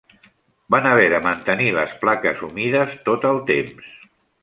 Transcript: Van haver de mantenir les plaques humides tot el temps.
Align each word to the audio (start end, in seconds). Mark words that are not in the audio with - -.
Van 0.75 0.87
haver 0.91 1.05
de 1.13 1.19
mantenir 1.27 1.69
les 1.77 1.95
plaques 2.07 2.43
humides 2.51 2.99
tot 3.11 3.33
el 3.35 3.43
temps. 3.55 3.97